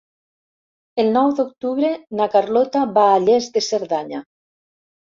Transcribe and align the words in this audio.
El 1.03 1.11
nou 1.17 1.29
d'octubre 1.41 1.93
na 2.23 2.29
Carlota 2.37 2.85
va 2.99 3.05
a 3.13 3.23
Lles 3.29 3.53
de 3.59 3.67
Cerdanya. 3.71 4.29